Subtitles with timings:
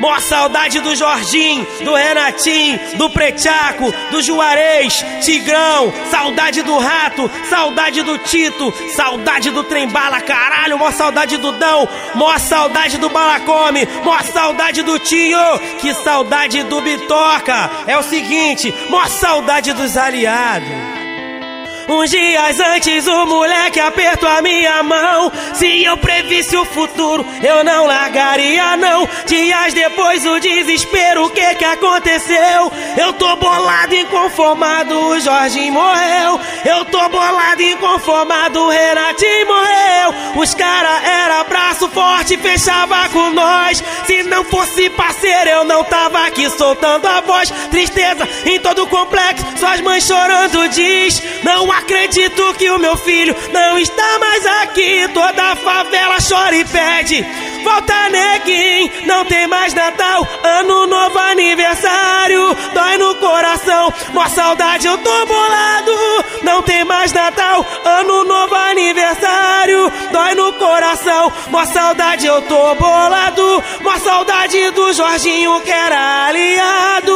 [0.00, 8.02] Mó saudade do Jorginho, do Renatinho, do Prechaco, do Juarez, Tigrão, saudade do Rato, saudade
[8.02, 14.18] do Tito, saudade do Trembala, caralho, mó saudade do Dão, mó saudade do Balacome, mó
[14.22, 17.70] saudade do Tio, que saudade do Bitoca.
[17.86, 20.97] É o seguinte, mó saudade dos aliados.
[21.88, 25.32] Uns dias antes o moleque apertou a minha mão.
[25.54, 29.08] Se eu previsse o futuro, eu não largaria não.
[29.26, 32.70] Dias depois o desespero, o que que aconteceu?
[32.96, 36.38] Eu tô bolado, inconformado, o Jorginho morreu.
[36.64, 39.87] Eu tô bolado, inconformado, o Renatinho morreu.
[40.36, 43.82] Os cara era braço forte, fechava com nós.
[44.06, 47.50] Se não fosse parceiro, eu não tava aqui soltando a voz.
[47.70, 51.22] Tristeza em todo o complexo, suas mães chorando diz.
[51.42, 55.08] Não acredito que o meu filho não está mais aqui.
[55.12, 57.26] Toda a favela chora e pede.
[57.68, 64.96] Volta neguinho, não tem mais Natal, ano novo aniversário, dói no coração, mó saudade eu
[64.96, 65.92] tô bolado,
[66.42, 73.62] não tem mais Natal, ano novo aniversário, dói no coração, mó saudade eu tô bolado,
[73.82, 77.07] mó saudade do Jorginho que era aliado,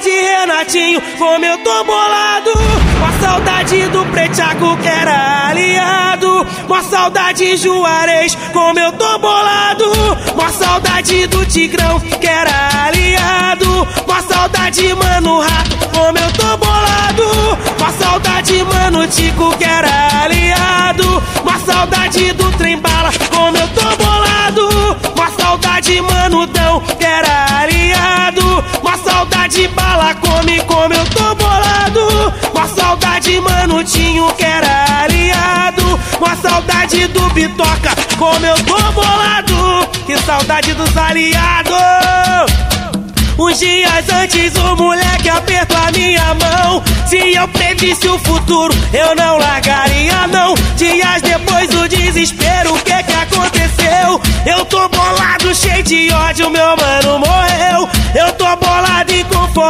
[0.00, 2.50] saudade Renatinho, como eu tô bolado,
[2.98, 9.84] mó saudade do Prechaco que era aliado, mó saudade Juarez, como eu tô bolado,
[10.34, 17.58] mó saudade do Tigrão que era aliado, mó saudade Mano Rato, como eu tô bolado,
[17.78, 24.96] mó saudade Mano Tico que era aliado, mó saudade do Trembala, como eu tô bolado,
[25.14, 26.19] mó saudade Mano
[29.50, 36.34] saudade Bala come como eu tô bolado, mó saudade Mano Tinho que era aliado, mó
[36.40, 41.76] saudade do Bitoca, como eu tô bolado, que saudade dos aliados.
[43.38, 46.82] Uns dias antes o moleque apertou a minha mão.
[47.06, 50.54] Se eu previsse o futuro, eu não largaria não.
[50.76, 54.20] Dias depois o desespero, o que que aconteceu?
[54.46, 56.99] Eu tô bolado, cheio de ódio, meu mano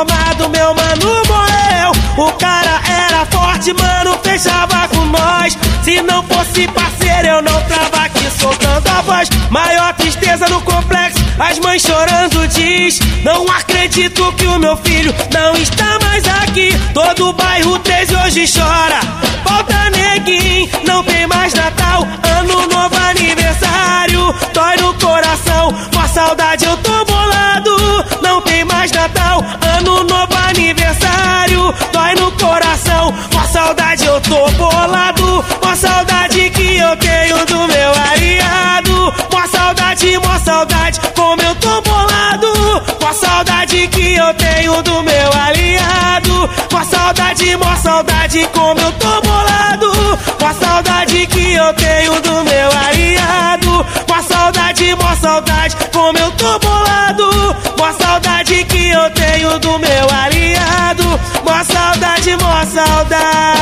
[0.00, 1.92] inconformado, meu mano morreu.
[2.16, 5.56] O cara era forte, mano, fechava com nós.
[5.82, 9.28] Se não fosse parceiro, eu não tava aqui soltando a voz.
[9.50, 15.54] Maior tristeza no complexo, as mães chorando diz: Não acredito que o meu filho não
[15.56, 16.70] está mais aqui.
[16.94, 19.00] Todo o bairro 13 hoje chora.
[19.44, 22.06] Volta neguinho, não tem mais Natal,
[22.38, 24.34] ano novo aniversário.
[24.52, 27.09] Dói no coração, com a saudade eu tô
[29.80, 31.74] ano novo aniversário.
[31.92, 35.44] Dói no coração, com a saudade eu tô bolado.
[35.60, 39.14] Com a saudade que eu tenho do meu aliado.
[39.30, 42.82] Com a saudade, com a saudade, como eu tô bolado.
[43.00, 46.50] Com a saudade que eu tenho do meu aliado.
[46.70, 50.18] Com a saudade, com a saudade, como eu tô bolado.
[50.38, 52.99] Com a saudade que eu tenho do meu aliado.
[55.50, 57.56] Saudade, como eu tô bolado.
[57.82, 61.20] A saudade que eu tenho do meu aliado.
[61.46, 63.59] A saudade, a saudade.